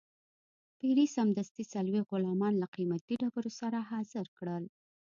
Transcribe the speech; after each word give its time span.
پیري 0.79 1.05
سمدستي 1.15 1.63
څلوېښت 1.73 2.09
غلامان 2.13 2.53
له 2.61 2.67
قیمتي 2.75 3.15
ډبرو 3.21 3.51
سره 3.59 3.77
حاضر 3.91 4.25
کړل. 4.37 4.63